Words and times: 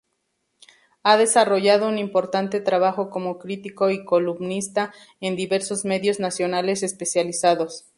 Ha 1.03 1.15
desarrollado 1.15 1.87
un 1.87 1.99
importante 1.99 2.59
trabajo 2.59 3.11
como 3.11 3.37
crítico 3.37 3.91
y 3.91 4.03
columnista 4.03 4.91
en 5.19 5.35
diversos 5.35 5.85
medios 5.85 6.19
nacionales 6.19 6.81
especializados. 6.81 7.85